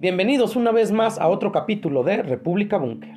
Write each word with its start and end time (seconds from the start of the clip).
Bienvenidos 0.00 0.54
una 0.54 0.70
vez 0.70 0.92
más 0.92 1.18
a 1.18 1.26
otro 1.26 1.50
capítulo 1.50 2.04
de 2.04 2.22
República 2.22 2.78
Búnker. 2.78 3.16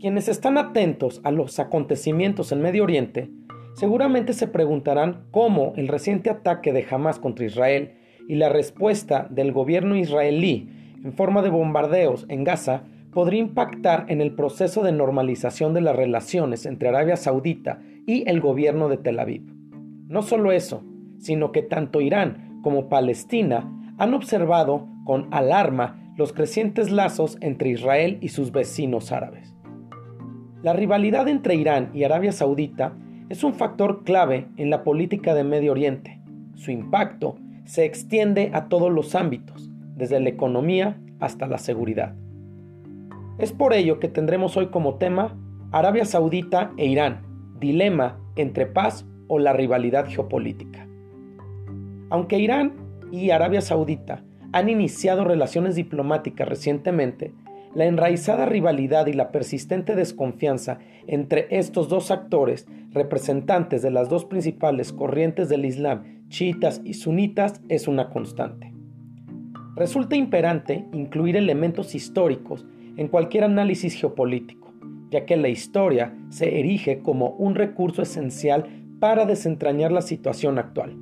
Quienes 0.00 0.26
están 0.26 0.56
atentos 0.56 1.20
a 1.22 1.30
los 1.30 1.58
acontecimientos 1.58 2.50
en 2.50 2.62
Medio 2.62 2.84
Oriente 2.84 3.30
seguramente 3.74 4.32
se 4.32 4.48
preguntarán 4.48 5.26
cómo 5.30 5.74
el 5.76 5.88
reciente 5.88 6.30
ataque 6.30 6.72
de 6.72 6.86
Hamas 6.90 7.18
contra 7.18 7.44
Israel 7.44 7.92
y 8.26 8.36
la 8.36 8.48
respuesta 8.48 9.26
del 9.28 9.52
gobierno 9.52 9.94
israelí 9.94 10.70
en 11.04 11.12
forma 11.12 11.42
de 11.42 11.50
bombardeos 11.50 12.24
en 12.30 12.42
Gaza 12.42 12.84
podría 13.12 13.40
impactar 13.40 14.06
en 14.08 14.22
el 14.22 14.34
proceso 14.34 14.82
de 14.82 14.92
normalización 14.92 15.74
de 15.74 15.82
las 15.82 15.94
relaciones 15.94 16.64
entre 16.64 16.88
Arabia 16.88 17.16
Saudita 17.16 17.82
y 18.06 18.26
el 18.30 18.40
gobierno 18.40 18.88
de 18.88 18.96
Tel 18.96 19.20
Aviv. 19.20 19.42
No 20.08 20.22
solo 20.22 20.52
eso, 20.52 20.82
sino 21.18 21.52
que 21.52 21.60
tanto 21.60 22.00
Irán 22.00 22.60
como 22.62 22.88
Palestina 22.88 23.70
han 23.98 24.14
observado 24.14 24.88
con 25.04 25.28
alarma 25.32 25.98
los 26.16 26.32
crecientes 26.32 26.90
lazos 26.90 27.38
entre 27.40 27.70
Israel 27.70 28.18
y 28.20 28.28
sus 28.28 28.52
vecinos 28.52 29.12
árabes. 29.12 29.54
La 30.62 30.72
rivalidad 30.72 31.26
entre 31.28 31.56
Irán 31.56 31.90
y 31.92 32.04
Arabia 32.04 32.32
Saudita 32.32 32.94
es 33.28 33.42
un 33.42 33.54
factor 33.54 34.04
clave 34.04 34.46
en 34.56 34.70
la 34.70 34.84
política 34.84 35.34
de 35.34 35.42
Medio 35.42 35.72
Oriente. 35.72 36.20
Su 36.54 36.70
impacto 36.70 37.36
se 37.64 37.84
extiende 37.84 38.50
a 38.52 38.68
todos 38.68 38.92
los 38.92 39.14
ámbitos, 39.14 39.70
desde 39.96 40.20
la 40.20 40.28
economía 40.28 41.00
hasta 41.18 41.46
la 41.46 41.58
seguridad. 41.58 42.14
Es 43.38 43.52
por 43.52 43.72
ello 43.72 43.98
que 43.98 44.08
tendremos 44.08 44.56
hoy 44.56 44.66
como 44.66 44.96
tema 44.96 45.36
Arabia 45.72 46.04
Saudita 46.04 46.72
e 46.76 46.86
Irán, 46.86 47.22
dilema 47.58 48.20
entre 48.36 48.66
paz 48.66 49.06
o 49.28 49.38
la 49.38 49.52
rivalidad 49.52 50.06
geopolítica. 50.06 50.86
Aunque 52.10 52.38
Irán 52.38 52.74
y 53.10 53.30
Arabia 53.30 53.62
Saudita 53.62 54.22
han 54.52 54.68
iniciado 54.68 55.24
relaciones 55.24 55.74
diplomáticas 55.74 56.48
recientemente, 56.48 57.32
la 57.74 57.86
enraizada 57.86 58.44
rivalidad 58.44 59.06
y 59.06 59.14
la 59.14 59.32
persistente 59.32 59.96
desconfianza 59.96 60.78
entre 61.06 61.46
estos 61.50 61.88
dos 61.88 62.10
actores, 62.10 62.68
representantes 62.90 63.80
de 63.80 63.90
las 63.90 64.10
dos 64.10 64.26
principales 64.26 64.92
corrientes 64.92 65.48
del 65.48 65.64
Islam, 65.64 66.22
chiitas 66.28 66.82
y 66.84 66.94
sunitas, 66.94 67.62
es 67.70 67.88
una 67.88 68.10
constante. 68.10 68.74
Resulta 69.74 70.16
imperante 70.16 70.84
incluir 70.92 71.36
elementos 71.36 71.94
históricos 71.94 72.66
en 72.98 73.08
cualquier 73.08 73.44
análisis 73.44 73.94
geopolítico, 73.94 74.70
ya 75.10 75.24
que 75.24 75.38
la 75.38 75.48
historia 75.48 76.14
se 76.28 76.58
erige 76.58 77.00
como 77.00 77.30
un 77.30 77.54
recurso 77.54 78.02
esencial 78.02 78.66
para 79.00 79.24
desentrañar 79.24 79.92
la 79.92 80.02
situación 80.02 80.58
actual. 80.58 80.94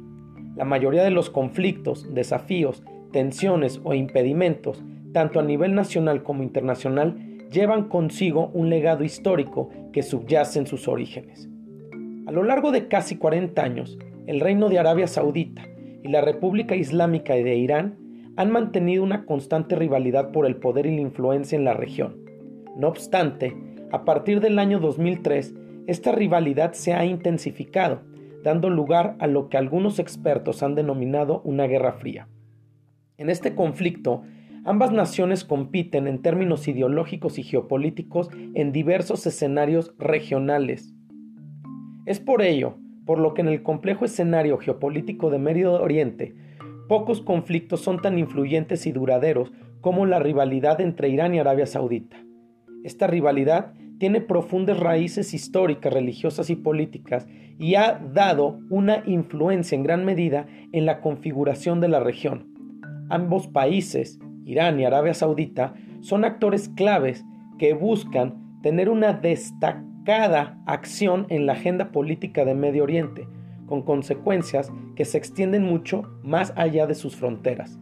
La 0.54 0.64
mayoría 0.64 1.02
de 1.02 1.10
los 1.10 1.30
conflictos, 1.30 2.14
desafíos 2.14 2.84
tensiones 3.10 3.80
o 3.84 3.94
impedimentos, 3.94 4.82
tanto 5.12 5.40
a 5.40 5.42
nivel 5.42 5.74
nacional 5.74 6.22
como 6.22 6.42
internacional, 6.42 7.16
llevan 7.50 7.88
consigo 7.88 8.50
un 8.54 8.70
legado 8.70 9.04
histórico 9.04 9.70
que 9.92 10.02
subyace 10.02 10.58
en 10.58 10.66
sus 10.66 10.88
orígenes. 10.88 11.48
A 12.26 12.32
lo 12.32 12.44
largo 12.44 12.70
de 12.70 12.88
casi 12.88 13.16
40 13.16 13.62
años, 13.62 13.98
el 14.26 14.40
Reino 14.40 14.68
de 14.68 14.78
Arabia 14.78 15.06
Saudita 15.06 15.62
y 16.02 16.08
la 16.08 16.20
República 16.20 16.76
Islámica 16.76 17.34
de 17.34 17.56
Irán 17.56 17.98
han 18.36 18.52
mantenido 18.52 19.02
una 19.02 19.26
constante 19.26 19.74
rivalidad 19.74 20.30
por 20.30 20.46
el 20.46 20.56
poder 20.56 20.86
y 20.86 20.94
la 20.94 21.00
influencia 21.00 21.56
en 21.56 21.64
la 21.64 21.74
región. 21.74 22.16
No 22.76 22.88
obstante, 22.88 23.56
a 23.90 24.04
partir 24.04 24.40
del 24.40 24.58
año 24.58 24.78
2003, 24.78 25.54
esta 25.88 26.12
rivalidad 26.12 26.72
se 26.72 26.94
ha 26.94 27.04
intensificado, 27.04 28.02
dando 28.44 28.70
lugar 28.70 29.16
a 29.18 29.26
lo 29.26 29.48
que 29.48 29.56
algunos 29.56 29.98
expertos 29.98 30.62
han 30.62 30.76
denominado 30.76 31.42
una 31.44 31.66
guerra 31.66 31.92
fría. 31.94 32.28
En 33.20 33.28
este 33.28 33.54
conflicto, 33.54 34.22
ambas 34.64 34.92
naciones 34.92 35.44
compiten 35.44 36.06
en 36.06 36.22
términos 36.22 36.66
ideológicos 36.68 37.38
y 37.38 37.42
geopolíticos 37.42 38.30
en 38.54 38.72
diversos 38.72 39.26
escenarios 39.26 39.94
regionales. 39.98 40.94
Es 42.06 42.18
por 42.18 42.40
ello, 42.40 42.78
por 43.04 43.18
lo 43.18 43.34
que 43.34 43.42
en 43.42 43.48
el 43.48 43.62
complejo 43.62 44.06
escenario 44.06 44.56
geopolítico 44.56 45.28
de 45.28 45.38
Medio 45.38 45.74
Oriente, 45.74 46.34
pocos 46.88 47.20
conflictos 47.20 47.82
son 47.82 48.00
tan 48.00 48.18
influyentes 48.18 48.86
y 48.86 48.92
duraderos 48.92 49.52
como 49.82 50.06
la 50.06 50.18
rivalidad 50.18 50.80
entre 50.80 51.10
Irán 51.10 51.34
y 51.34 51.40
Arabia 51.40 51.66
Saudita. 51.66 52.16
Esta 52.84 53.06
rivalidad 53.06 53.74
tiene 53.98 54.22
profundas 54.22 54.80
raíces 54.80 55.34
históricas, 55.34 55.92
religiosas 55.92 56.48
y 56.48 56.56
políticas 56.56 57.28
y 57.58 57.74
ha 57.74 58.00
dado 58.14 58.60
una 58.70 59.02
influencia 59.04 59.76
en 59.76 59.82
gran 59.82 60.06
medida 60.06 60.46
en 60.72 60.86
la 60.86 61.02
configuración 61.02 61.82
de 61.82 61.88
la 61.88 62.00
región. 62.00 62.49
Ambos 63.10 63.48
países, 63.48 64.20
Irán 64.44 64.78
y 64.78 64.84
Arabia 64.84 65.14
Saudita, 65.14 65.74
son 66.00 66.24
actores 66.24 66.68
claves 66.68 67.24
que 67.58 67.74
buscan 67.74 68.60
tener 68.62 68.88
una 68.88 69.12
destacada 69.12 70.58
acción 70.66 71.26
en 71.28 71.44
la 71.44 71.52
agenda 71.54 71.90
política 71.90 72.44
de 72.44 72.54
Medio 72.54 72.84
Oriente, 72.84 73.26
con 73.66 73.82
consecuencias 73.82 74.72
que 74.94 75.04
se 75.04 75.18
extienden 75.18 75.64
mucho 75.64 76.08
más 76.22 76.52
allá 76.56 76.86
de 76.86 76.94
sus 76.94 77.16
fronteras. 77.16 77.78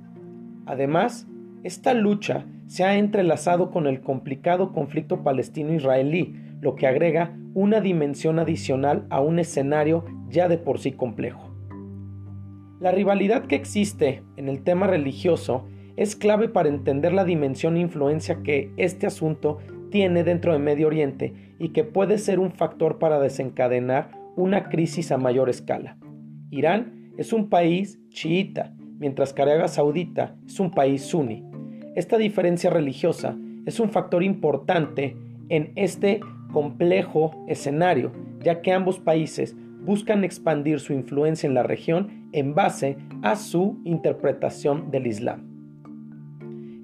Además, 0.66 1.26
esta 1.62 1.92
lucha 1.92 2.46
se 2.66 2.84
ha 2.84 2.96
entrelazado 2.96 3.70
con 3.70 3.86
el 3.86 4.00
complicado 4.00 4.72
conflicto 4.72 5.22
palestino-israelí, 5.22 6.34
lo 6.60 6.74
que 6.74 6.86
agrega 6.86 7.36
una 7.54 7.80
dimensión 7.80 8.38
adicional 8.38 9.06
a 9.10 9.20
un 9.20 9.38
escenario 9.38 10.04
ya 10.28 10.48
de 10.48 10.58
por 10.58 10.78
sí 10.78 10.92
complejo. 10.92 11.47
La 12.80 12.92
rivalidad 12.92 13.46
que 13.46 13.56
existe 13.56 14.22
en 14.36 14.48
el 14.48 14.62
tema 14.62 14.86
religioso 14.86 15.64
es 15.96 16.14
clave 16.14 16.48
para 16.48 16.68
entender 16.68 17.12
la 17.12 17.24
dimensión 17.24 17.76
e 17.76 17.80
influencia 17.80 18.42
que 18.44 18.70
este 18.76 19.08
asunto 19.08 19.58
tiene 19.90 20.22
dentro 20.22 20.52
de 20.52 20.60
Medio 20.60 20.86
Oriente 20.86 21.34
y 21.58 21.70
que 21.70 21.82
puede 21.82 22.18
ser 22.18 22.38
un 22.38 22.52
factor 22.52 23.00
para 23.00 23.18
desencadenar 23.18 24.12
una 24.36 24.68
crisis 24.68 25.10
a 25.10 25.18
mayor 25.18 25.48
escala. 25.50 25.98
Irán 26.50 27.12
es 27.16 27.32
un 27.32 27.48
país 27.48 27.98
chiita, 28.10 28.72
mientras 29.00 29.32
que 29.32 29.42
Arabia 29.42 29.66
Saudita 29.66 30.36
es 30.46 30.60
un 30.60 30.70
país 30.70 31.02
suní. 31.02 31.44
Esta 31.96 32.16
diferencia 32.16 32.70
religiosa 32.70 33.36
es 33.66 33.80
un 33.80 33.90
factor 33.90 34.22
importante 34.22 35.16
en 35.48 35.72
este 35.74 36.20
complejo 36.52 37.32
escenario, 37.48 38.12
ya 38.40 38.62
que 38.62 38.72
ambos 38.72 39.00
países 39.00 39.56
buscan 39.88 40.22
expandir 40.22 40.81
su 40.81 40.93
influencia 40.93 41.47
en 41.47 41.54
la 41.54 41.62
región 41.62 42.28
en 42.32 42.54
base 42.54 42.99
a 43.22 43.37
su 43.37 43.81
interpretación 43.84 44.91
del 44.91 45.06
Islam. 45.06 45.49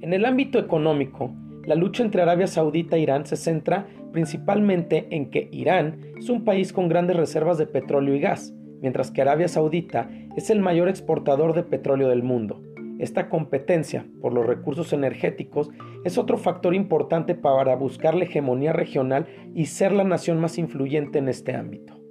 En 0.01 0.15
el 0.15 0.25
ámbito 0.25 0.59
económico, 0.59 1.31
la 1.67 1.75
lucha 1.75 2.03
entre 2.03 2.23
Arabia 2.23 2.47
Saudita 2.47 2.97
e 2.97 3.01
Irán 3.01 3.27
se 3.27 3.37
centra 3.37 3.87
principalmente 4.11 5.07
en 5.11 5.29
que 5.29 5.51
Irán 5.53 6.01
es 6.19 6.31
un 6.31 6.45
país 6.45 6.73
con 6.73 6.89
grandes 6.89 7.19
reservas 7.19 7.59
de 7.59 7.67
petróleo 7.67 8.15
y 8.15 8.21
gas, 8.21 8.55
mientras 8.81 9.11
que 9.11 9.21
Arabia 9.21 9.49
Saudita 9.49 10.09
es 10.35 10.49
el 10.49 10.61
mayor 10.61 10.89
exportador 10.89 11.55
de 11.55 11.63
petróleo 11.63 12.09
del 12.09 12.23
mundo. 12.23 12.63
Esta 12.99 13.29
competencia 13.29 14.07
por 14.23 14.33
los 14.33 14.47
recursos 14.47 14.95
energéticos 14.95 15.69
es 16.07 16.17
otro 16.17 16.39
factor 16.39 16.75
importante 16.75 17.35
para 17.35 17.77
buscar 17.77 18.15
la 18.15 18.25
hegemonía 18.25 18.73
regional 18.73 19.27
y 19.55 19.67
ser 19.67 19.93
la 19.93 20.05
nación 20.05 20.41
más 20.41 20.57
influyente 20.57 21.19
en 21.19 21.29
este 21.29 21.55
ámbito. 21.55 22.04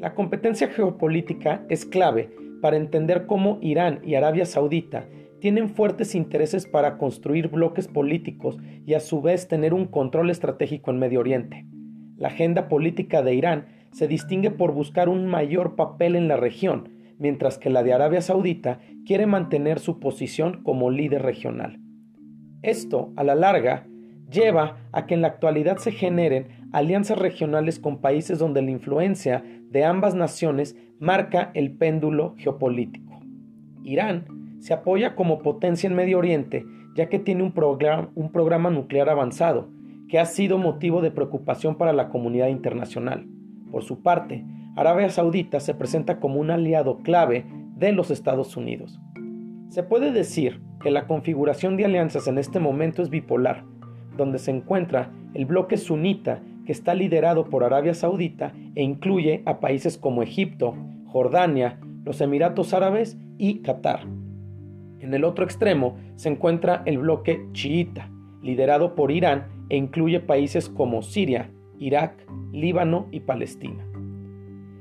La 0.00 0.14
competencia 0.14 0.68
geopolítica 0.68 1.64
es 1.68 1.84
clave 1.84 2.30
para 2.62 2.76
entender 2.76 3.26
cómo 3.26 3.58
Irán 3.60 4.00
y 4.04 4.14
Arabia 4.14 4.46
Saudita 4.46 5.08
tienen 5.40 5.68
fuertes 5.68 6.14
intereses 6.14 6.66
para 6.66 6.98
construir 6.98 7.48
bloques 7.48 7.88
políticos 7.88 8.58
y 8.86 8.94
a 8.94 9.00
su 9.00 9.20
vez 9.20 9.48
tener 9.48 9.74
un 9.74 9.86
control 9.86 10.30
estratégico 10.30 10.92
en 10.92 11.00
Medio 11.00 11.18
Oriente. 11.18 11.66
La 12.16 12.28
agenda 12.28 12.68
política 12.68 13.22
de 13.22 13.34
Irán 13.34 13.66
se 13.90 14.06
distingue 14.06 14.52
por 14.52 14.72
buscar 14.72 15.08
un 15.08 15.26
mayor 15.26 15.74
papel 15.74 16.14
en 16.14 16.28
la 16.28 16.36
región, 16.36 16.90
mientras 17.18 17.58
que 17.58 17.70
la 17.70 17.82
de 17.82 17.92
Arabia 17.92 18.20
Saudita 18.20 18.78
quiere 19.04 19.26
mantener 19.26 19.80
su 19.80 19.98
posición 19.98 20.62
como 20.62 20.92
líder 20.92 21.22
regional. 21.22 21.80
Esto, 22.62 23.12
a 23.16 23.24
la 23.24 23.34
larga, 23.34 23.88
lleva 24.30 24.88
a 24.92 25.06
que 25.06 25.14
en 25.14 25.22
la 25.22 25.28
actualidad 25.28 25.78
se 25.78 25.90
generen 25.90 26.48
alianzas 26.72 27.18
regionales 27.18 27.78
con 27.78 28.00
países 28.00 28.38
donde 28.38 28.62
la 28.62 28.70
influencia 28.70 29.44
de 29.70 29.84
ambas 29.84 30.14
naciones 30.14 30.76
marca 30.98 31.50
el 31.54 31.72
péndulo 31.72 32.34
geopolítico. 32.36 33.20
Irán 33.84 34.58
se 34.60 34.74
apoya 34.74 35.14
como 35.14 35.38
potencia 35.38 35.88
en 35.88 35.96
Medio 35.96 36.18
Oriente 36.18 36.64
ya 36.98 37.08
que 37.08 37.20
tiene 37.20 37.44
un, 37.44 37.52
programa 37.52 38.70
nuclear 38.70 39.08
avanzado, 39.08 39.68
que 40.08 40.18
ha 40.18 40.24
sido 40.24 40.58
motivo 40.58 41.00
de 41.00 41.12
preocupación 41.12 41.76
para 41.76 41.92
la 41.92 42.08
comunidad 42.08 42.48
internacional. 42.48 43.24
Por 43.70 43.84
su 43.84 44.02
parte, 44.02 44.44
Arabia 44.74 45.08
Saudita 45.08 45.60
se 45.60 45.74
presenta 45.74 46.18
como 46.18 46.40
un 46.40 46.50
aliado 46.50 46.98
clave 47.04 47.46
de 47.76 47.92
los 47.92 48.10
Estados 48.10 48.56
Unidos. 48.56 48.98
Se 49.68 49.84
puede 49.84 50.10
decir 50.10 50.60
que 50.80 50.90
la 50.90 51.06
configuración 51.06 51.76
de 51.76 51.84
alianzas 51.84 52.26
en 52.26 52.36
este 52.36 52.58
momento 52.58 53.00
es 53.00 53.10
bipolar, 53.10 53.62
donde 54.16 54.40
se 54.40 54.50
encuentra 54.50 55.12
el 55.34 55.44
bloque 55.44 55.76
sunita 55.76 56.42
que 56.68 56.72
está 56.72 56.92
liderado 56.92 57.48
por 57.48 57.64
Arabia 57.64 57.94
Saudita 57.94 58.52
e 58.74 58.82
incluye 58.82 59.40
a 59.46 59.58
países 59.58 59.96
como 59.96 60.22
Egipto, 60.22 60.76
Jordania, 61.06 61.80
los 62.04 62.20
Emiratos 62.20 62.74
Árabes 62.74 63.16
y 63.38 63.60
Qatar. 63.60 64.00
En 65.00 65.14
el 65.14 65.24
otro 65.24 65.46
extremo 65.46 65.96
se 66.16 66.28
encuentra 66.28 66.82
el 66.84 66.98
bloque 66.98 67.42
chiita, 67.52 68.10
liderado 68.42 68.94
por 68.94 69.10
Irán 69.10 69.46
e 69.70 69.78
incluye 69.78 70.20
países 70.20 70.68
como 70.68 71.00
Siria, 71.00 71.50
Irak, 71.78 72.12
Líbano 72.52 73.08
y 73.12 73.20
Palestina. 73.20 73.86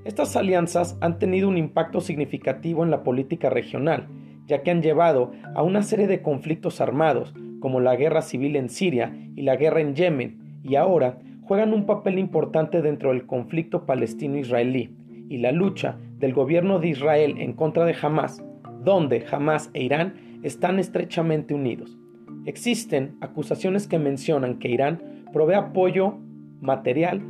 Estas 0.03 0.35
alianzas 0.35 0.97
han 0.99 1.19
tenido 1.19 1.47
un 1.47 1.57
impacto 1.57 2.01
significativo 2.01 2.83
en 2.83 2.91
la 2.91 3.03
política 3.03 3.49
regional, 3.49 4.09
ya 4.45 4.61
que 4.61 4.71
han 4.71 4.81
llevado 4.81 5.31
a 5.55 5.63
una 5.63 5.83
serie 5.83 6.07
de 6.07 6.21
conflictos 6.21 6.81
armados, 6.81 7.33
como 7.61 7.79
la 7.79 7.95
guerra 7.95 8.23
civil 8.23 8.57
en 8.57 8.67
Siria 8.67 9.15
y 9.37 9.43
la 9.43 9.55
guerra 9.55 9.79
en 9.79 9.95
Yemen, 9.95 10.59
y 10.63 10.75
ahora 10.75 11.19
juegan 11.47 11.73
un 11.73 11.85
papel 11.85 12.19
importante 12.19 12.81
dentro 12.81 13.11
del 13.11 13.25
conflicto 13.25 13.85
palestino-israelí 13.85 14.93
y 15.29 15.37
la 15.37 15.53
lucha 15.53 15.97
del 16.19 16.33
gobierno 16.33 16.79
de 16.79 16.89
Israel 16.89 17.35
en 17.39 17.53
contra 17.53 17.85
de 17.85 17.95
Hamas, 18.01 18.43
donde 18.83 19.25
Hamas 19.31 19.69
e 19.73 19.83
Irán 19.83 20.15
están 20.43 20.77
estrechamente 20.77 21.53
unidos. 21.53 21.97
Existen 22.45 23.15
acusaciones 23.21 23.87
que 23.87 23.97
mencionan 23.97 24.59
que 24.59 24.69
Irán 24.69 25.23
provee 25.31 25.55
apoyo 25.55 26.17
material, 26.59 27.21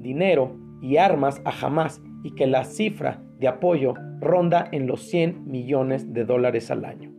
dinero 0.00 0.54
y 0.82 0.98
armas 0.98 1.40
a 1.44 1.66
Hamas 1.66 2.02
y 2.22 2.32
que 2.32 2.46
la 2.46 2.64
cifra 2.64 3.22
de 3.38 3.48
apoyo 3.48 3.94
ronda 4.20 4.68
en 4.70 4.86
los 4.86 5.02
100 5.08 5.50
millones 5.50 6.12
de 6.12 6.24
dólares 6.24 6.70
al 6.70 6.84
año. 6.84 7.12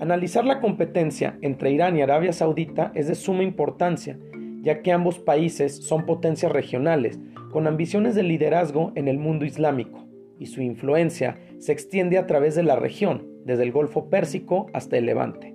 Analizar 0.00 0.44
la 0.44 0.60
competencia 0.60 1.38
entre 1.42 1.72
Irán 1.72 1.96
y 1.96 2.02
Arabia 2.02 2.32
Saudita 2.32 2.90
es 2.94 3.06
de 3.08 3.14
suma 3.14 3.42
importancia, 3.42 4.18
ya 4.62 4.82
que 4.82 4.92
ambos 4.92 5.18
países 5.18 5.76
son 5.76 6.06
potencias 6.06 6.52
regionales, 6.52 7.18
con 7.50 7.66
ambiciones 7.66 8.14
de 8.14 8.22
liderazgo 8.22 8.92
en 8.94 9.08
el 9.08 9.18
mundo 9.18 9.44
islámico, 9.44 10.06
y 10.38 10.46
su 10.46 10.62
influencia 10.62 11.38
se 11.58 11.72
extiende 11.72 12.18
a 12.18 12.26
través 12.26 12.54
de 12.54 12.62
la 12.62 12.76
región, 12.76 13.26
desde 13.44 13.62
el 13.62 13.72
Golfo 13.72 14.08
Pérsico 14.08 14.66
hasta 14.72 14.96
el 14.98 15.06
Levante. 15.06 15.54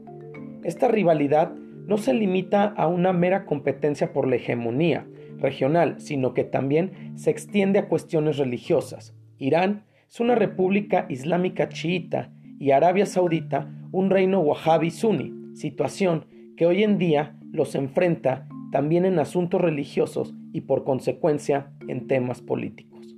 Esta 0.63 0.87
rivalidad 0.87 1.53
no 1.87 1.97
se 1.97 2.13
limita 2.13 2.65
a 2.65 2.87
una 2.87 3.13
mera 3.13 3.45
competencia 3.45 4.11
por 4.11 4.27
la 4.27 4.37
hegemonía 4.37 5.07
regional, 5.37 5.95
sino 5.99 6.33
que 6.33 6.43
también 6.43 7.13
se 7.15 7.29
extiende 7.29 7.79
a 7.79 7.87
cuestiones 7.87 8.37
religiosas. 8.37 9.15
Irán 9.37 9.85
es 10.07 10.19
una 10.19 10.35
república 10.35 11.05
islámica 11.09 11.69
chiita 11.69 12.31
y 12.59 12.71
Arabia 12.71 13.05
Saudita 13.05 13.69
un 13.91 14.09
reino 14.09 14.39
wahhabi 14.39 14.91
suní, 14.91 15.55
situación 15.55 16.25
que 16.57 16.65
hoy 16.65 16.83
en 16.83 16.97
día 16.97 17.37
los 17.51 17.75
enfrenta 17.75 18.47
también 18.75 19.05
en 19.05 19.19
asuntos 19.19 19.61
religiosos 19.61 20.33
y 20.51 20.59
por 20.59 20.83
consecuencia 20.83 21.71
en 21.87 22.07
temas 22.07 22.41
políticos. 22.41 23.15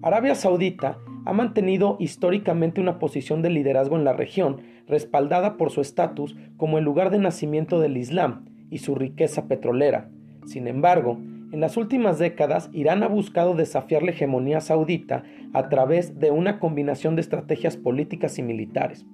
Arabia 0.00 0.36
Saudita 0.36 0.96
ha 1.26 1.32
mantenido 1.32 1.96
históricamente 1.98 2.80
una 2.80 3.00
posición 3.00 3.42
de 3.42 3.50
liderazgo 3.50 3.96
en 3.96 4.04
la 4.04 4.12
región, 4.12 4.58
respaldada 4.86 5.56
por 5.56 5.72
su 5.72 5.80
estatus 5.80 6.36
como 6.56 6.78
el 6.78 6.84
lugar 6.84 7.10
de 7.10 7.18
nacimiento 7.18 7.80
del 7.80 7.96
Islam 7.96 8.44
y 8.70 8.78
su 8.78 8.94
riqueza 8.94 9.48
petrolera. 9.48 10.08
Sin 10.46 10.68
embargo, 10.68 11.18
en 11.50 11.58
las 11.58 11.76
últimas 11.76 12.20
décadas, 12.20 12.70
Irán 12.72 13.02
ha 13.02 13.08
buscado 13.08 13.56
desafiar 13.56 14.04
la 14.04 14.12
hegemonía 14.12 14.60
saudita 14.60 15.24
a 15.52 15.68
través 15.68 16.20
de 16.20 16.30
una 16.30 16.60
combinación 16.60 17.16
de 17.16 17.22
estrategias 17.22 17.76
políticas 17.76 18.38
y 18.38 18.44
militares. 18.44 19.04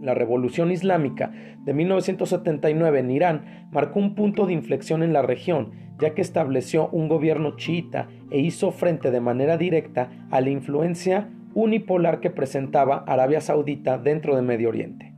La 0.00 0.14
revolución 0.14 0.70
islámica 0.70 1.32
de 1.64 1.72
1979 1.72 3.00
en 3.00 3.10
Irán 3.10 3.68
marcó 3.72 3.98
un 3.98 4.14
punto 4.14 4.46
de 4.46 4.52
inflexión 4.52 5.02
en 5.02 5.12
la 5.12 5.22
región, 5.22 5.72
ya 5.98 6.14
que 6.14 6.22
estableció 6.22 6.88
un 6.88 7.08
gobierno 7.08 7.56
chiita 7.56 8.08
e 8.30 8.40
hizo 8.40 8.70
frente 8.70 9.10
de 9.10 9.20
manera 9.20 9.56
directa 9.56 10.10
a 10.30 10.40
la 10.40 10.50
influencia 10.50 11.30
unipolar 11.54 12.20
que 12.20 12.30
presentaba 12.30 13.04
Arabia 13.06 13.40
Saudita 13.40 13.96
dentro 13.96 14.36
de 14.36 14.42
Medio 14.42 14.68
Oriente. 14.68 15.14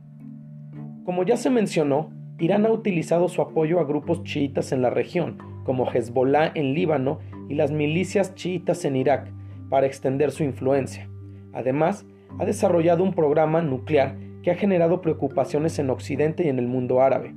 Como 1.03 1.23
ya 1.23 1.35
se 1.35 1.49
mencionó, 1.49 2.11
Irán 2.39 2.65
ha 2.65 2.71
utilizado 2.71 3.27
su 3.27 3.41
apoyo 3.41 3.79
a 3.79 3.83
grupos 3.83 4.23
chiitas 4.23 4.71
en 4.71 4.81
la 4.81 4.89
región, 4.89 5.37
como 5.65 5.91
Hezbollah 5.91 6.51
en 6.55 6.73
Líbano 6.73 7.19
y 7.49 7.55
las 7.55 7.71
milicias 7.71 8.33
chiitas 8.35 8.85
en 8.85 8.95
Irak, 8.95 9.29
para 9.69 9.85
extender 9.85 10.31
su 10.31 10.43
influencia. 10.43 11.09
Además, 11.51 12.05
ha 12.37 12.45
desarrollado 12.45 13.03
un 13.03 13.13
programa 13.13 13.61
nuclear 13.61 14.15
que 14.43 14.51
ha 14.51 14.55
generado 14.55 15.01
preocupaciones 15.01 15.79
en 15.79 15.89
Occidente 15.89 16.45
y 16.45 16.49
en 16.49 16.59
el 16.59 16.67
mundo 16.67 17.01
árabe. 17.01 17.33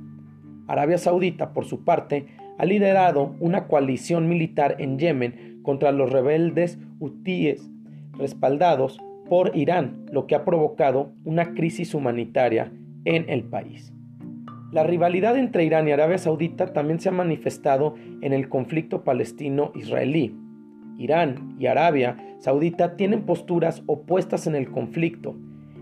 Arabia 0.67 0.97
Saudita, 0.97 1.53
por 1.53 1.65
su 1.65 1.83
parte, 1.83 2.27
ha 2.57 2.65
liderado 2.65 3.35
una 3.39 3.67
coalición 3.67 4.27
militar 4.27 4.75
en 4.79 4.97
Yemen 4.97 5.59
contra 5.63 5.91
los 5.91 6.11
rebeldes 6.11 6.77
hutíes 6.99 7.69
respaldados 8.17 8.99
por 9.27 9.55
Irán, 9.55 10.05
lo 10.11 10.27
que 10.27 10.35
ha 10.35 10.45
provocado 10.45 11.13
una 11.25 11.53
crisis 11.53 11.93
humanitaria 11.93 12.71
en 13.05 13.29
el 13.29 13.43
país. 13.43 13.93
La 14.71 14.83
rivalidad 14.83 15.37
entre 15.37 15.65
Irán 15.65 15.87
y 15.87 15.91
Arabia 15.91 16.17
Saudita 16.17 16.73
también 16.73 16.99
se 16.99 17.09
ha 17.09 17.11
manifestado 17.11 17.95
en 18.21 18.33
el 18.33 18.49
conflicto 18.49 19.03
palestino-israelí. 19.03 20.35
Irán 20.97 21.55
y 21.59 21.67
Arabia 21.67 22.17
Saudita 22.39 22.95
tienen 22.95 23.23
posturas 23.23 23.83
opuestas 23.85 24.47
en 24.47 24.55
el 24.55 24.69
conflicto. 24.69 25.35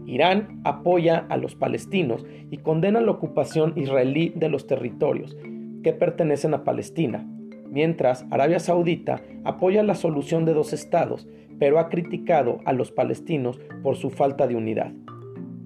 Irán 0.06 0.62
apoya 0.64 1.26
a 1.30 1.38
los 1.38 1.56
palestinos 1.56 2.26
y 2.50 2.58
condena 2.58 3.02
la 3.02 3.12
ocupación 3.12 3.74
israelí 3.76 4.34
de 4.36 4.50
los 4.50 4.68
territorios 4.68 5.38
que 5.84 5.94
pertenecen 5.94 6.54
a 6.54 6.64
Palestina, 6.64 7.26
mientras 7.70 8.26
Arabia 8.30 8.60
Saudita 8.60 9.22
apoya 9.44 9.84
la 9.84 9.96
solución 9.96 10.46
de 10.46 10.54
dos 10.54 10.74
estados, 10.74 11.28
pero 11.60 11.80
ha 11.80 11.90
criticado 11.90 12.60
a 12.66 12.74
los 12.74 12.92
palestinos 12.92 13.60
por 13.84 13.96
su 13.96 14.10
falta 14.10 14.48
de 14.48 14.56
unidad. 14.56 14.92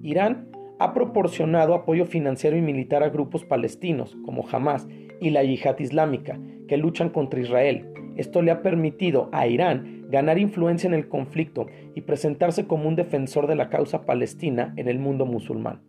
Irán 0.02 0.48
ha 0.78 0.92
proporcionado 0.92 1.74
apoyo 1.74 2.04
financiero 2.04 2.56
y 2.56 2.60
militar 2.60 3.02
a 3.02 3.08
grupos 3.08 3.44
palestinos 3.44 4.16
como 4.24 4.46
Hamas 4.50 4.86
y 5.20 5.30
la 5.30 5.42
Yihad 5.42 5.78
Islámica 5.78 6.38
que 6.68 6.76
luchan 6.76 7.08
contra 7.08 7.40
Israel. 7.40 7.86
Esto 8.16 8.42
le 8.42 8.50
ha 8.50 8.62
permitido 8.62 9.28
a 9.32 9.46
Irán 9.46 9.95
ganar 10.08 10.38
influencia 10.38 10.88
en 10.88 10.94
el 10.94 11.08
conflicto 11.08 11.66
y 11.94 12.02
presentarse 12.02 12.66
como 12.66 12.88
un 12.88 12.96
defensor 12.96 13.46
de 13.46 13.56
la 13.56 13.68
causa 13.68 14.04
palestina 14.04 14.72
en 14.76 14.88
el 14.88 14.98
mundo 14.98 15.26
musulmán. 15.26 15.80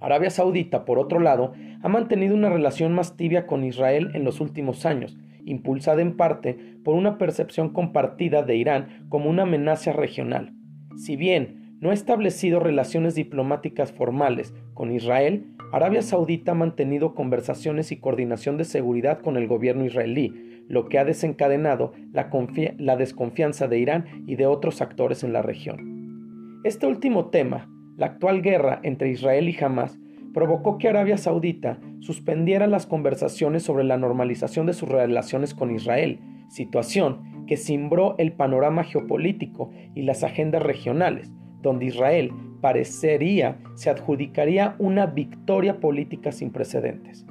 Arabia 0.00 0.30
Saudita, 0.30 0.84
por 0.84 0.98
otro 0.98 1.20
lado, 1.20 1.52
ha 1.82 1.88
mantenido 1.88 2.34
una 2.34 2.48
relación 2.48 2.92
más 2.94 3.16
tibia 3.16 3.46
con 3.46 3.64
Israel 3.64 4.10
en 4.14 4.24
los 4.24 4.40
últimos 4.40 4.86
años, 4.86 5.18
impulsada 5.44 6.00
en 6.00 6.16
parte 6.16 6.58
por 6.84 6.94
una 6.94 7.18
percepción 7.18 7.70
compartida 7.70 8.42
de 8.42 8.56
Irán 8.56 9.06
como 9.10 9.28
una 9.28 9.42
amenaza 9.42 9.92
regional. 9.92 10.54
Si 10.96 11.16
bien 11.16 11.76
no 11.80 11.90
ha 11.90 11.94
establecido 11.94 12.60
relaciones 12.60 13.14
diplomáticas 13.14 13.92
formales 13.92 14.54
con 14.74 14.90
Israel, 14.92 15.46
Arabia 15.72 16.02
Saudita 16.02 16.52
ha 16.52 16.54
mantenido 16.54 17.14
conversaciones 17.14 17.92
y 17.92 17.96
coordinación 17.96 18.56
de 18.56 18.64
seguridad 18.64 19.20
con 19.20 19.36
el 19.36 19.46
gobierno 19.46 19.84
israelí, 19.84 20.49
lo 20.70 20.88
que 20.88 21.00
ha 21.00 21.04
desencadenado 21.04 21.92
la, 22.12 22.96
desconfianza 22.96 23.66
de 23.66 23.78
Irán 23.80 24.24
y 24.26 24.36
de 24.36 24.46
otros 24.46 24.80
actores 24.80 25.24
en 25.24 25.32
la 25.32 25.42
región. 25.42 26.60
Este 26.62 26.86
último 26.86 27.26
tema, 27.26 27.68
la 27.96 28.06
actual 28.06 28.40
guerra 28.40 28.78
entre 28.84 29.10
Israel 29.10 29.48
y 29.48 29.56
Hamas, 29.62 29.98
provocó 30.32 30.78
que 30.78 30.88
Arabia 30.88 31.18
Saudita 31.18 31.80
suspendiera 31.98 32.68
las 32.68 32.86
conversaciones 32.86 33.64
sobre 33.64 33.82
la 33.82 33.98
normalización 33.98 34.66
de 34.66 34.72
sus 34.72 34.88
relaciones 34.88 35.54
con 35.54 35.72
Israel, 35.72 36.20
situación 36.48 37.44
que 37.48 37.56
cimbró 37.56 38.14
el 38.18 38.32
panorama 38.32 38.84
geopolítico 38.84 39.72
y 39.96 40.02
las 40.02 40.22
agendas 40.22 40.62
regionales, 40.62 41.32
donde 41.62 41.86
Israel 41.86 42.30
parecería 42.60 43.58
se 43.74 43.90
adjudicaría 43.90 44.76
una 44.78 45.06
victoria 45.06 45.80
política 45.80 46.30
sin 46.30 46.52
precedentes. 46.52 47.26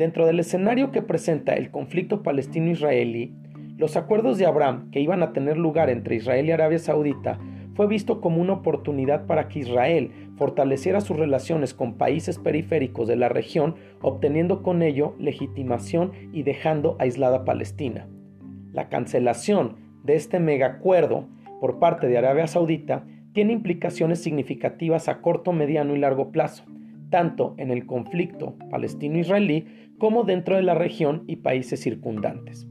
Dentro 0.00 0.24
del 0.24 0.40
escenario 0.40 0.92
que 0.92 1.02
presenta 1.02 1.52
el 1.52 1.70
conflicto 1.70 2.22
palestino-israelí, 2.22 3.34
los 3.76 3.98
acuerdos 3.98 4.38
de 4.38 4.46
Abraham 4.46 4.90
que 4.90 5.00
iban 5.00 5.22
a 5.22 5.34
tener 5.34 5.58
lugar 5.58 5.90
entre 5.90 6.16
Israel 6.16 6.46
y 6.46 6.52
Arabia 6.52 6.78
Saudita 6.78 7.38
fue 7.74 7.86
visto 7.86 8.22
como 8.22 8.40
una 8.40 8.54
oportunidad 8.54 9.26
para 9.26 9.48
que 9.48 9.58
Israel 9.58 10.10
fortaleciera 10.38 11.02
sus 11.02 11.18
relaciones 11.18 11.74
con 11.74 11.98
países 11.98 12.38
periféricos 12.38 13.08
de 13.08 13.16
la 13.16 13.28
región, 13.28 13.74
obteniendo 14.00 14.62
con 14.62 14.80
ello 14.80 15.14
legitimación 15.18 16.12
y 16.32 16.44
dejando 16.44 16.96
aislada 16.98 17.44
Palestina. 17.44 18.08
La 18.72 18.88
cancelación 18.88 19.76
de 20.02 20.14
este 20.14 20.40
megacuerdo 20.40 21.28
por 21.60 21.78
parte 21.78 22.06
de 22.06 22.16
Arabia 22.16 22.46
Saudita 22.46 23.04
tiene 23.34 23.52
implicaciones 23.52 24.22
significativas 24.22 25.10
a 25.10 25.20
corto, 25.20 25.52
mediano 25.52 25.94
y 25.94 25.98
largo 25.98 26.32
plazo, 26.32 26.64
tanto 27.10 27.54
en 27.58 27.70
el 27.70 27.84
conflicto 27.84 28.54
palestino-israelí 28.70 29.66
como 30.00 30.24
dentro 30.24 30.56
de 30.56 30.62
la 30.62 30.74
región 30.74 31.24
y 31.28 31.36
países 31.36 31.80
circundantes. 31.80 32.66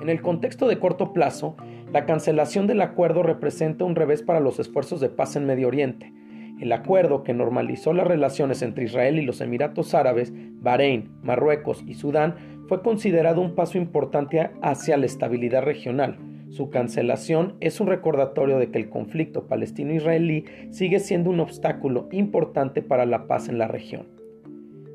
En 0.00 0.08
el 0.08 0.22
contexto 0.22 0.66
de 0.66 0.78
corto 0.78 1.12
plazo, 1.12 1.54
la 1.92 2.06
cancelación 2.06 2.66
del 2.66 2.80
acuerdo 2.80 3.22
representa 3.22 3.84
un 3.84 3.94
revés 3.94 4.22
para 4.22 4.40
los 4.40 4.58
esfuerzos 4.58 5.00
de 5.00 5.10
paz 5.10 5.36
en 5.36 5.44
Medio 5.44 5.68
Oriente. 5.68 6.12
El 6.58 6.72
acuerdo 6.72 7.24
que 7.24 7.34
normalizó 7.34 7.92
las 7.92 8.06
relaciones 8.06 8.62
entre 8.62 8.84
Israel 8.84 9.18
y 9.18 9.24
los 9.26 9.42
Emiratos 9.42 9.94
Árabes, 9.94 10.32
Bahrein, 10.34 11.10
Marruecos 11.22 11.84
y 11.86 11.92
Sudán 11.92 12.34
fue 12.68 12.82
considerado 12.82 13.42
un 13.42 13.54
paso 13.54 13.76
importante 13.76 14.50
hacia 14.62 14.96
la 14.96 15.06
estabilidad 15.06 15.62
regional, 15.62 16.18
Su 16.50 16.68
cancelación 16.68 17.54
es 17.60 17.80
un 17.80 17.86
recordatorio 17.86 18.58
de 18.58 18.72
que 18.72 18.78
el 18.78 18.90
conflicto 18.90 19.46
palestino-israelí 19.46 20.46
sigue 20.70 20.98
siendo 20.98 21.30
un 21.30 21.38
obstáculo 21.38 22.08
importante 22.10 22.82
para 22.82 23.06
la 23.06 23.28
paz 23.28 23.48
en 23.48 23.58
la 23.58 23.68
región. 23.68 24.08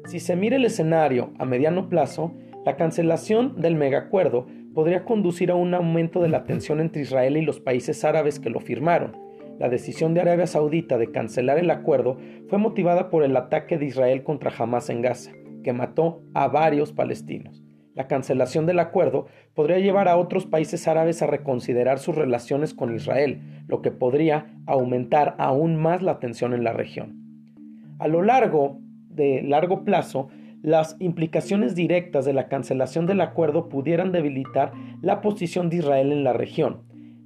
Si 0.06 0.20
se 0.20 0.36
mira 0.36 0.56
el 0.58 0.66
escenario 0.66 1.34
a 1.40 1.46
mediano 1.46 1.90
plazo, 1.90 2.32
la 2.64 2.76
cancelación 2.76 3.60
del 3.60 3.76
megacuerdo 3.76 4.46
podría 4.76 5.04
conducir 5.04 5.50
a 5.50 5.56
un 5.56 5.74
aumento 5.74 6.22
de 6.22 6.30
la 6.30 6.44
tensión 6.44 6.80
entre 6.80 7.02
Israel 7.02 7.38
y 7.38 7.42
los 7.42 7.60
países 7.60 8.06
árabes 8.06 8.40
que 8.40 8.52
lo 8.52 8.60
firmaron. 8.60 9.18
La 9.58 9.68
decisión 9.68 10.14
de 10.14 10.22
Arabia 10.22 10.46
Saudita 10.46 11.00
de 11.00 11.12
cancelar 11.12 11.58
el 11.58 11.72
acuerdo 11.72 12.18
fue 12.50 12.60
motivada 12.60 13.10
por 13.10 13.24
el 13.24 13.36
ataque 13.36 13.80
de 13.80 13.86
Israel 13.86 14.24
contra 14.24 14.52
Hamas 14.56 14.92
en 14.92 15.02
Gaza, 15.02 15.32
que 15.64 15.74
mató 15.74 16.22
a 16.36 16.50
varios 16.50 16.94
palestinos. 16.94 17.64
La 17.96 18.08
cancelación 18.08 18.68
del 18.68 18.80
acuerdo 18.80 19.26
podría 19.56 19.80
llevar 19.80 20.08
a 20.08 20.18
otros 20.18 20.46
países 20.46 20.88
árabes 20.88 21.24
a 21.24 21.28
reconsiderar 21.28 21.98
sus 21.98 22.14
relaciones 22.14 22.76
con 22.76 22.94
Israel, 22.94 23.42
lo 23.68 23.82
que 23.82 23.90
podría 23.90 24.54
aumentar 24.68 25.36
aún 25.40 25.78
más 25.78 26.04
la 26.04 26.20
tensión 26.20 26.54
en 26.54 26.64
la 26.64 26.74
región. 26.74 27.26
A 27.98 28.10
lo 28.10 28.22
largo 28.22 28.85
de 29.15 29.41
largo 29.41 29.84
plazo, 29.84 30.29
las 30.62 30.95
implicaciones 31.00 31.75
directas 31.75 32.25
de 32.25 32.34
la 32.34 32.48
cancelación 32.48 33.05
del 33.05 33.22
acuerdo 33.22 33.69
pudieran 33.69 34.12
debilitar 34.12 34.72
la 35.01 35.22
posición 35.22 35.69
de 35.69 35.77
Israel 35.77 36.12
en 36.12 36.24
la 36.24 36.34
región. 36.34 36.81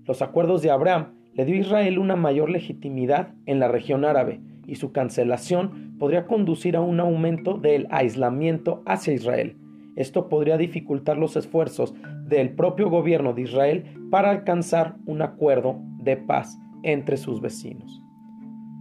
Los 0.05 0.21
acuerdos 0.21 0.61
de 0.61 0.71
Abraham 0.71 1.13
le 1.33 1.45
dio 1.45 1.55
a 1.55 1.59
Israel 1.59 1.99
una 1.99 2.15
mayor 2.15 2.49
legitimidad 2.49 3.33
en 3.45 3.59
la 3.59 3.67
región 3.67 4.03
árabe 4.03 4.41
y 4.67 4.75
su 4.75 4.91
cancelación 4.91 5.95
podría 5.97 6.27
conducir 6.27 6.75
a 6.75 6.81
un 6.81 6.99
aumento 6.99 7.53
del 7.53 7.87
aislamiento 7.91 8.83
hacia 8.85 9.13
Israel. 9.13 9.57
Esto 9.95 10.29
podría 10.29 10.57
dificultar 10.57 11.17
los 11.17 11.35
esfuerzos 11.35 11.93
del 12.27 12.51
propio 12.51 12.89
gobierno 12.89 13.33
de 13.33 13.43
Israel 13.43 13.85
para 14.11 14.31
alcanzar 14.31 14.95
un 15.05 15.21
acuerdo 15.21 15.79
de 15.97 16.17
paz 16.17 16.57
entre 16.83 17.17
sus 17.17 17.41
vecinos. 17.41 18.01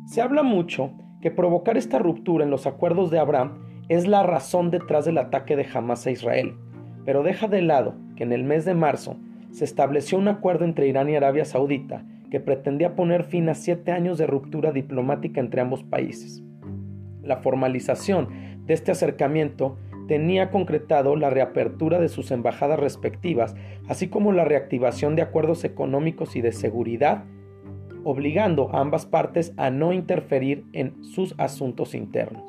Se 0.06 0.20
habla 0.20 0.42
mucho 0.42 0.92
que 1.20 1.30
provocar 1.30 1.76
esta 1.76 1.98
ruptura 1.98 2.44
en 2.44 2.50
los 2.50 2.66
acuerdos 2.66 3.10
de 3.10 3.18
Abraham 3.18 3.58
es 3.88 4.06
la 4.06 4.22
razón 4.22 4.70
detrás 4.70 5.04
del 5.04 5.18
ataque 5.18 5.56
de 5.56 5.66
Hamas 5.72 6.06
a 6.06 6.10
Israel, 6.10 6.54
pero 7.04 7.22
deja 7.22 7.48
de 7.48 7.62
lado 7.62 7.94
que 8.16 8.25
en 8.25 8.32
el 8.32 8.44
mes 8.44 8.64
de 8.64 8.75
marzo 8.75 9.16
se 9.50 9.64
estableció 9.64 10.18
un 10.18 10.28
acuerdo 10.28 10.64
entre 10.64 10.88
Irán 10.88 11.08
y 11.08 11.16
Arabia 11.16 11.44
Saudita 11.44 12.04
que 12.30 12.40
pretendía 12.40 12.94
poner 12.94 13.25
fin 13.25 13.48
a 13.48 13.54
siete 13.54 13.92
años 13.92 14.18
de 14.18 14.26
ruptura 14.26 14.72
diplomática 14.72 15.40
entre 15.40 15.60
ambos 15.60 15.82
países. 15.82 16.42
La 17.22 17.38
formalización 17.38 18.28
de 18.66 18.75
este 18.75 18.92
acercamiento 18.92 19.78
tenía 20.06 20.50
concretado 20.50 21.16
la 21.16 21.30
reapertura 21.30 21.98
de 22.00 22.08
sus 22.08 22.30
embajadas 22.30 22.78
respectivas, 22.78 23.54
así 23.88 24.08
como 24.08 24.32
la 24.32 24.44
reactivación 24.44 25.16
de 25.16 25.22
acuerdos 25.22 25.64
económicos 25.64 26.37
y 26.37 26.40
de 26.40 26.52
seguridad, 26.52 27.25
obligando 28.05 28.71
a 28.75 28.81
ambas 28.81 29.07
partes 29.07 29.52
a 29.57 29.71
no 29.71 29.93
interferir 29.93 30.64
en 30.73 31.02
sus 31.05 31.35
asuntos 31.38 31.95
internos. 31.95 32.43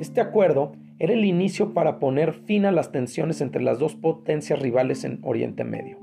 Este 0.00 0.20
acuerdo 0.20 0.72
era 0.98 1.12
el 1.12 1.24
inicio 1.24 1.74
para 1.74 1.98
poner 1.98 2.32
fin 2.32 2.64
a 2.64 2.72
las 2.72 2.92
tensiones 2.92 3.40
entre 3.40 3.62
las 3.62 3.78
dos 3.78 3.94
potencias 3.94 4.60
rivales 4.60 5.04
en 5.04 5.18
Oriente 5.22 5.64
Medio. 5.64 5.98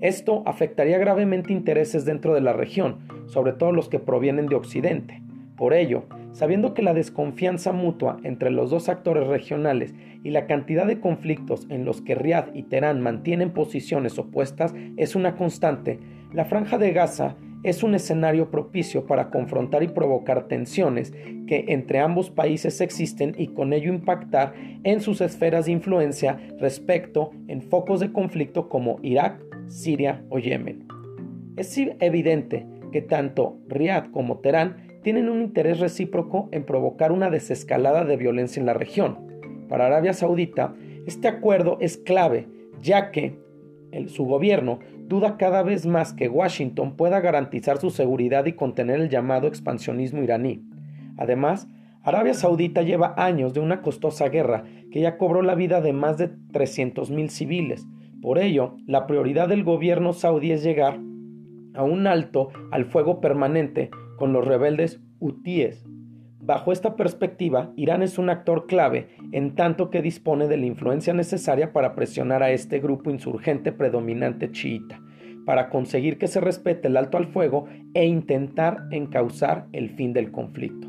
Esto 0.00 0.42
afectaría 0.46 0.98
gravemente 0.98 1.52
intereses 1.52 2.04
dentro 2.04 2.34
de 2.34 2.40
la 2.40 2.52
región, 2.52 2.98
sobre 3.26 3.52
todo 3.52 3.72
los 3.72 3.88
que 3.88 4.00
provienen 4.00 4.46
de 4.46 4.56
Occidente. 4.56 5.22
Por 5.56 5.74
ello, 5.74 6.04
sabiendo 6.32 6.74
que 6.74 6.82
la 6.82 6.94
desconfianza 6.94 7.72
mutua 7.72 8.18
entre 8.24 8.50
los 8.50 8.70
dos 8.70 8.88
actores 8.88 9.26
regionales 9.28 9.94
y 10.24 10.30
la 10.30 10.46
cantidad 10.46 10.86
de 10.86 10.98
conflictos 10.98 11.66
en 11.68 11.84
los 11.84 12.00
que 12.00 12.14
Riad 12.14 12.54
y 12.54 12.64
Teherán 12.64 13.00
mantienen 13.00 13.52
posiciones 13.52 14.18
opuestas 14.18 14.74
es 14.96 15.14
una 15.14 15.36
constante, 15.36 16.00
la 16.32 16.44
franja 16.44 16.78
de 16.78 16.92
Gaza 16.92 17.36
es 17.62 17.82
un 17.82 17.94
escenario 17.94 18.50
propicio 18.50 19.06
para 19.06 19.30
confrontar 19.30 19.82
y 19.82 19.88
provocar 19.88 20.48
tensiones 20.48 21.12
que 21.46 21.66
entre 21.68 22.00
ambos 22.00 22.30
países 22.30 22.80
existen 22.80 23.34
y 23.38 23.48
con 23.48 23.72
ello 23.72 23.92
impactar 23.92 24.54
en 24.84 25.00
sus 25.00 25.20
esferas 25.20 25.66
de 25.66 25.72
influencia 25.72 26.38
respecto 26.58 27.30
en 27.48 27.62
focos 27.62 28.00
de 28.00 28.12
conflicto 28.12 28.68
como 28.68 28.98
Irak, 29.02 29.40
Siria 29.68 30.22
o 30.28 30.38
Yemen. 30.38 30.86
Es 31.56 31.76
evidente 31.76 32.66
que 32.92 33.02
tanto 33.02 33.58
Riad 33.68 34.06
como 34.10 34.38
Teherán 34.38 35.00
tienen 35.02 35.28
un 35.28 35.42
interés 35.42 35.80
recíproco 35.80 36.48
en 36.52 36.64
provocar 36.64 37.12
una 37.12 37.30
desescalada 37.30 38.04
de 38.04 38.16
violencia 38.16 38.60
en 38.60 38.66
la 38.66 38.74
región. 38.74 39.18
Para 39.68 39.86
Arabia 39.86 40.12
Saudita, 40.12 40.74
este 41.06 41.28
acuerdo 41.28 41.78
es 41.80 41.96
clave, 41.96 42.46
ya 42.80 43.10
que 43.10 43.41
su 44.08 44.24
gobierno 44.24 44.78
duda 45.06 45.36
cada 45.36 45.62
vez 45.62 45.86
más 45.86 46.12
que 46.12 46.28
Washington 46.28 46.96
pueda 46.96 47.20
garantizar 47.20 47.78
su 47.78 47.90
seguridad 47.90 48.46
y 48.46 48.52
contener 48.52 49.00
el 49.00 49.08
llamado 49.08 49.46
expansionismo 49.46 50.22
iraní. 50.22 50.64
Además, 51.18 51.68
Arabia 52.02 52.34
Saudita 52.34 52.82
lleva 52.82 53.14
años 53.16 53.54
de 53.54 53.60
una 53.60 53.80
costosa 53.80 54.28
guerra 54.28 54.64
que 54.90 55.00
ya 55.00 55.18
cobró 55.18 55.42
la 55.42 55.54
vida 55.54 55.80
de 55.80 55.92
más 55.92 56.18
de 56.18 56.30
300.000 56.30 57.28
civiles. 57.28 57.86
Por 58.20 58.38
ello, 58.38 58.76
la 58.86 59.06
prioridad 59.06 59.48
del 59.48 59.62
gobierno 59.62 60.12
saudí 60.12 60.52
es 60.52 60.62
llegar 60.64 60.98
a 61.74 61.82
un 61.82 62.06
alto 62.06 62.48
al 62.70 62.86
fuego 62.86 63.20
permanente 63.20 63.90
con 64.16 64.32
los 64.32 64.44
rebeldes 64.44 65.00
hutíes. 65.20 65.86
Bajo 66.44 66.72
esta 66.72 66.96
perspectiva, 66.96 67.70
Irán 67.76 68.02
es 68.02 68.18
un 68.18 68.28
actor 68.28 68.66
clave 68.66 69.10
en 69.30 69.54
tanto 69.54 69.90
que 69.90 70.02
dispone 70.02 70.48
de 70.48 70.56
la 70.56 70.66
influencia 70.66 71.14
necesaria 71.14 71.72
para 71.72 71.94
presionar 71.94 72.42
a 72.42 72.50
este 72.50 72.80
grupo 72.80 73.10
insurgente 73.10 73.70
predominante 73.70 74.50
chiita, 74.50 75.00
para 75.46 75.70
conseguir 75.70 76.18
que 76.18 76.26
se 76.26 76.40
respete 76.40 76.88
el 76.88 76.96
alto 76.96 77.16
al 77.16 77.28
fuego 77.28 77.66
e 77.94 78.06
intentar 78.06 78.88
encauzar 78.90 79.68
el 79.70 79.90
fin 79.90 80.12
del 80.12 80.32
conflicto. 80.32 80.88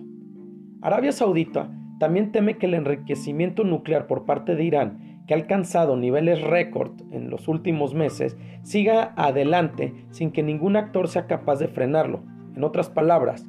Arabia 0.82 1.12
Saudita 1.12 1.70
también 2.00 2.32
teme 2.32 2.58
que 2.58 2.66
el 2.66 2.74
enriquecimiento 2.74 3.64
nuclear 3.64 4.08
por 4.08 4.26
parte 4.26 4.56
de 4.56 4.64
Irán, 4.64 5.22
que 5.28 5.36
ha 5.36 5.38
alcanzado 5.38 5.96
niveles 5.98 6.42
récord 6.42 7.00
en 7.12 7.30
los 7.30 7.48
últimos 7.48 7.94
meses, 7.94 8.36
siga 8.64 9.14
adelante 9.18 9.94
sin 10.10 10.32
que 10.32 10.42
ningún 10.42 10.78
actor 10.78 11.08
sea 11.08 11.28
capaz 11.28 11.60
de 11.60 11.68
frenarlo, 11.68 12.24
en 12.56 12.64
otras 12.64 12.90
palabras, 12.90 13.46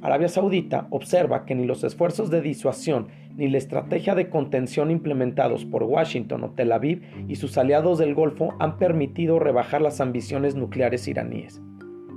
Arabia 0.00 0.28
Saudita 0.28 0.86
observa 0.90 1.44
que 1.44 1.56
ni 1.56 1.64
los 1.64 1.82
esfuerzos 1.82 2.30
de 2.30 2.40
disuasión 2.40 3.08
ni 3.36 3.48
la 3.48 3.58
estrategia 3.58 4.14
de 4.14 4.28
contención 4.28 4.92
implementados 4.92 5.64
por 5.64 5.82
Washington 5.82 6.44
o 6.44 6.50
Tel 6.50 6.70
Aviv 6.70 7.02
y 7.26 7.34
sus 7.34 7.58
aliados 7.58 7.98
del 7.98 8.14
Golfo 8.14 8.54
han 8.60 8.78
permitido 8.78 9.40
rebajar 9.40 9.82
las 9.82 10.00
ambiciones 10.00 10.54
nucleares 10.54 11.08
iraníes. 11.08 11.60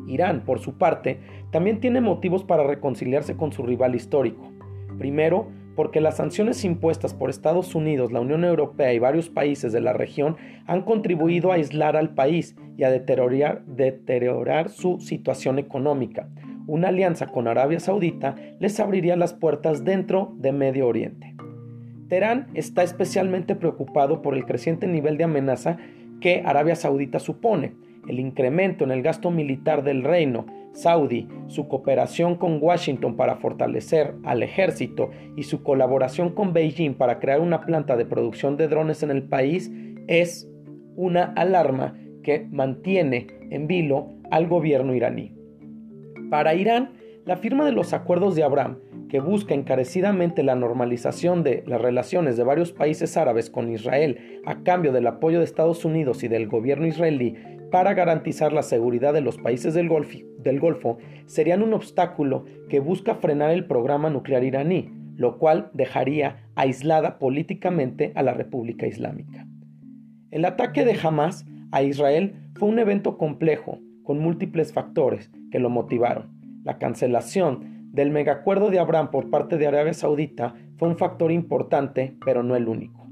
Irán, 0.08 0.46
por 0.46 0.60
su 0.60 0.78
parte, 0.78 1.20
también 1.52 1.80
tiene 1.80 2.02
motivos 2.02 2.44
para 2.44 2.64
reconciliarse 2.64 3.36
con 3.36 3.52
su 3.52 3.64
rival 3.64 3.96
histórico. 3.96 4.52
Primero, 5.00 5.48
porque 5.76 6.02
las 6.02 6.18
sanciones 6.18 6.64
impuestas 6.64 7.16
por 7.16 7.32
Estados 7.32 7.74
Unidos, 7.74 8.12
la 8.12 8.20
Unión 8.20 8.44
Europea 8.44 8.94
y 8.94 9.00
varios 9.00 9.30
países 9.30 9.72
de 9.72 9.82
la 9.82 9.94
región 9.94 10.38
han 10.68 10.84
contribuido 10.84 11.52
a 11.52 11.56
aislar 11.56 11.96
al 11.98 12.14
país 12.14 12.56
y 12.78 12.84
a 12.84 12.92
deteriorar, 12.92 13.66
deteriorar 13.66 14.70
su 14.70 15.00
situación 15.00 15.58
económica. 15.58 16.28
Una 16.72 16.88
alianza 16.88 17.28
con 17.28 17.50
Arabia 17.50 17.82
Saudita 17.82 18.34
les 18.62 18.80
abriría 18.80 19.18
las 19.18 19.34
puertas 19.34 19.84
dentro 19.84 20.32
de 20.38 20.54
Medio 20.54 20.88
Oriente. 20.88 21.36
Teherán 22.08 22.48
está 22.54 22.82
especialmente 22.82 23.56
preocupado 23.58 24.22
por 24.22 24.36
el 24.36 24.46
creciente 24.46 24.88
nivel 24.88 25.18
de 25.18 25.25
amenaza 25.25 25.75
que 26.22 26.44
Arabia 26.46 26.78
Saudita 26.78 27.20
supone, 27.20 27.74
el 28.08 28.22
incremento 28.22 28.86
en 28.86 28.92
el 28.92 29.01
gasto 29.01 29.32
militar 29.32 29.84
del 29.84 30.01
reino 30.01 30.46
saudí, 30.72 31.28
su 31.48 31.68
cooperación 31.68 32.38
con 32.38 32.63
Washington 32.63 33.18
para 33.18 33.36
fortalecer 33.36 34.16
al 34.24 34.42
ejército 34.42 35.10
y 35.36 35.44
su 35.44 35.63
colaboración 35.63 36.30
con 36.30 36.54
Beijing 36.54 36.94
para 36.94 37.20
crear 37.20 37.42
una 37.42 37.66
planta 37.66 37.98
de 37.98 38.06
producción 38.06 38.56
de 38.56 38.70
drones 38.70 39.04
en 39.04 39.12
el 39.12 39.24
país 39.24 39.70
es 40.08 40.48
una 40.96 41.34
alarma 41.36 42.00
que 42.24 42.48
mantiene 42.50 43.28
en 43.50 43.68
vilo 43.68 44.08
al 44.32 44.48
gobierno 44.48 44.96
iraní. 44.96 45.40
Para 46.32 46.56
Irán, 46.56 46.94
la 47.26 47.36
firma 47.36 47.66
de 47.66 47.74
los 47.74 47.92
acuerdos 47.92 48.36
de 48.36 48.44
Abraham, 48.44 48.80
que 49.10 49.20
busca 49.20 49.54
encarecidamente 49.54 50.44
la 50.44 50.56
normalización 50.56 51.44
de 51.44 51.62
las 51.68 51.82
relaciones 51.82 52.38
de 52.38 52.46
varios 52.46 52.72
países 52.72 53.18
árabes 53.18 53.50
con 53.50 53.70
Israel 53.70 54.40
a 54.46 54.64
cambio 54.64 54.94
del 54.94 55.08
apoyo 55.08 55.40
de 55.40 55.44
Estados 55.44 55.84
Unidos 55.84 56.24
y 56.24 56.30
del 56.30 56.48
gobierno 56.48 56.88
israelí 56.88 57.36
para 57.70 57.94
garantizar 57.96 58.54
la 58.54 58.64
seguridad 58.64 59.14
de 59.14 59.20
los 59.20 59.40
países 59.40 59.74
del 59.74 59.90
Golfo, 59.90 61.00
serían 61.26 61.64
un 61.64 61.74
obstáculo 61.74 62.46
que 62.70 62.80
busca 62.80 63.16
frenar 63.16 63.52
el 63.52 63.66
programa 63.66 64.10
nuclear 64.10 64.46
iraní, 64.46 64.90
lo 65.18 65.38
cual 65.38 65.70
dejaría 65.74 66.48
aislada 66.56 67.20
políticamente 67.20 68.14
a 68.16 68.24
la 68.24 68.34
República 68.34 68.88
Islámica. 68.88 69.46
El 70.32 70.46
ataque 70.46 70.86
de 70.86 70.98
Hamas 71.04 71.46
a 71.74 71.84
Israel 71.84 72.36
fue 72.56 72.70
un 72.70 72.80
evento 72.80 73.18
complejo, 73.18 73.80
con 74.03 74.20
múltiples 74.20 74.74
factores 74.74 75.31
que 75.51 75.60
lo 75.60 75.70
motivaron. 75.70 76.29
La 76.63 76.77
cancelación 76.77 77.89
del 77.91 78.12
megacuerdo 78.12 78.70
de 78.70 78.79
Abraham 78.79 79.12
por 79.12 79.29
parte 79.29 79.58
de 79.58 79.67
Arabia 79.67 79.93
Saudita 79.93 80.55
fue 80.77 80.88
un 80.88 80.98
factor 80.98 81.31
importante, 81.31 82.15
pero 82.25 82.43
no 82.43 82.55
el 82.55 82.67
único. 82.67 83.08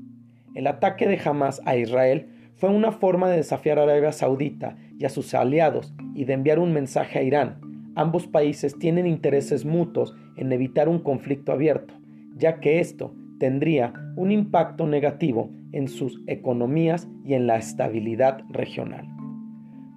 El 0.55 0.67
ataque 0.67 1.07
de 1.07 1.19
Hamas 1.23 1.61
a 1.65 1.75
Israel 1.75 2.29
fue 2.55 2.69
una 2.69 2.91
forma 2.91 3.29
de 3.29 3.37
desafiar 3.37 3.79
a 3.79 3.83
Arabia 3.83 4.11
Saudita 4.11 4.77
y 4.97 5.05
a 5.05 5.09
sus 5.09 5.33
aliados 5.33 5.93
y 6.13 6.25
de 6.25 6.33
enviar 6.33 6.59
un 6.59 6.73
mensaje 6.73 7.19
a 7.19 7.23
Irán. 7.23 7.61
Ambos 7.95 8.27
países 8.27 8.77
tienen 8.77 9.07
intereses 9.07 9.65
mutuos 9.65 10.15
en 10.37 10.51
evitar 10.51 10.89
un 10.89 10.99
conflicto 10.99 11.51
abierto, 11.51 11.93
ya 12.35 12.59
que 12.59 12.79
esto 12.79 13.13
tendría 13.39 13.93
un 14.15 14.31
impacto 14.31 14.87
negativo 14.87 15.49
en 15.71 15.87
sus 15.87 16.21
economías 16.27 17.07
y 17.23 17.33
en 17.33 17.47
la 17.47 17.57
estabilidad 17.57 18.41
regional. 18.49 19.18